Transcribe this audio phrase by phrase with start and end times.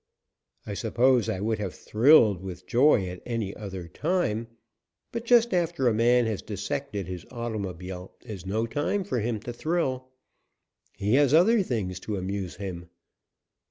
[0.65, 4.47] I suppose I would have thrilled with joy at any other time,
[5.11, 9.53] but just after a man has dissected his automobile is no time for him to
[9.53, 10.07] thrill.
[10.97, 12.89] He has other things to amuse him.